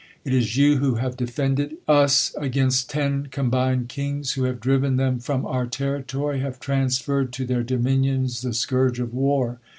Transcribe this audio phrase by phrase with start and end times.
[0.25, 5.19] It is you who have defended !is against ton combined kings; who have driven them
[5.19, 9.59] from our territory; have transferred to their dominions the scourge of war.